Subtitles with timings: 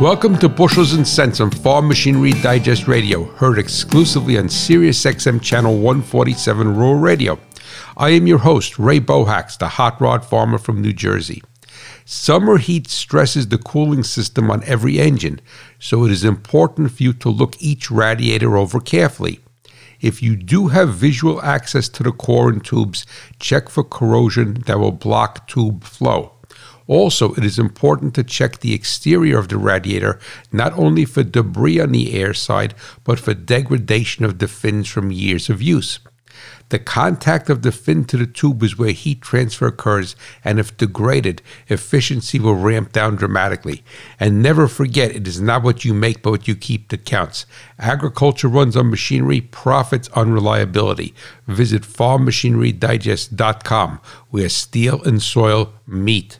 [0.00, 5.42] Welcome to Bushels and Cents on Farm Machinery Digest Radio, heard exclusively on Sirius XM
[5.42, 7.36] Channel 147 Rural Radio.
[7.96, 11.42] I am your host, Ray Bohacz, the hot rod farmer from New Jersey.
[12.04, 15.40] Summer heat stresses the cooling system on every engine,
[15.80, 19.40] so it is important for you to look each radiator over carefully.
[20.00, 23.04] If you do have visual access to the core and tubes,
[23.40, 26.37] check for corrosion that will block tube flow.
[26.88, 30.18] Also, it is important to check the exterior of the radiator
[30.50, 35.12] not only for debris on the air side, but for degradation of the fins from
[35.12, 36.00] years of use.
[36.70, 40.76] The contact of the fin to the tube is where heat transfer occurs, and if
[40.76, 43.82] degraded, efficiency will ramp down dramatically.
[44.20, 47.46] And never forget, it is not what you make, but what you keep that counts.
[47.78, 51.14] Agriculture runs on machinery, profits on reliability.
[51.46, 56.38] Visit farmmachinerydigest.com, where steel and soil meet.